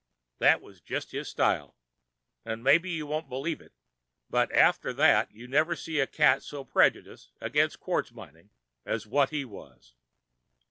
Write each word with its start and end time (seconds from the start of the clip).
"That 0.39 0.61
was 0.61 0.81
jest 0.81 1.11
his 1.11 1.29
style. 1.29 1.75
An' 2.43 2.63
maybe 2.63 2.89
you 2.89 3.05
won't 3.05 3.29
believe 3.29 3.61
it, 3.61 3.71
but 4.31 4.51
after 4.51 4.91
that 4.93 5.31
you 5.31 5.47
never 5.47 5.75
see 5.75 5.99
a 5.99 6.07
cat 6.07 6.41
so 6.41 6.63
prejudiced 6.63 7.33
agin 7.39 7.69
quartz 7.79 8.11
mining 8.11 8.49
as 8.83 9.05
what 9.05 9.29
he 9.29 9.45
was. 9.45 9.93